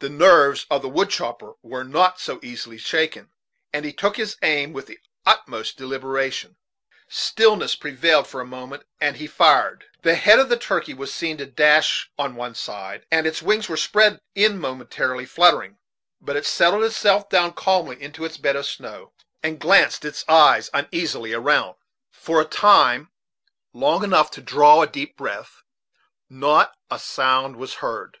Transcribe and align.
The 0.00 0.10
nerves 0.10 0.66
of 0.70 0.82
the 0.82 0.90
wood 0.90 1.08
chopper 1.08 1.54
were 1.62 1.84
not 1.84 2.20
so 2.20 2.38
easily 2.42 2.76
shaken, 2.76 3.30
and 3.72 3.86
he 3.86 3.94
took 3.94 4.18
his 4.18 4.36
aim 4.42 4.74
with 4.74 4.86
the 4.88 4.98
utmost 5.24 5.78
deliberation. 5.78 6.58
Stillness 7.08 7.74
prevailed 7.74 8.26
for 8.26 8.42
a 8.42 8.44
moment, 8.44 8.84
and 9.00 9.16
he 9.16 9.26
fired. 9.26 9.86
The 10.02 10.16
head 10.16 10.38
of 10.38 10.50
the 10.50 10.58
turkey 10.58 10.92
was 10.92 11.14
seen 11.14 11.38
to 11.38 11.46
dash 11.46 12.10
on 12.18 12.36
one 12.36 12.54
side, 12.54 13.06
and 13.10 13.26
its 13.26 13.40
wings 13.40 13.66
were 13.66 13.78
spread 13.78 14.20
in 14.34 14.60
momentary 14.60 15.24
fluttering; 15.24 15.78
but 16.20 16.36
it 16.36 16.44
settled 16.44 16.84
itself 16.84 17.30
down 17.30 17.54
calmly 17.54 17.96
into 18.02 18.26
its 18.26 18.36
bed 18.36 18.56
of 18.56 18.66
snow, 18.66 19.14
and 19.42 19.58
glanced 19.60 20.04
its 20.04 20.26
eyes 20.28 20.68
uneasily 20.74 21.32
around. 21.32 21.76
For 22.12 22.38
a 22.38 22.44
time 22.44 23.12
long 23.72 24.04
enough 24.04 24.30
to 24.32 24.42
draw 24.42 24.82
a 24.82 24.86
deep 24.86 25.16
breath, 25.16 25.62
not 26.28 26.74
a 26.90 26.98
sound 26.98 27.56
was 27.56 27.76
heard. 27.76 28.18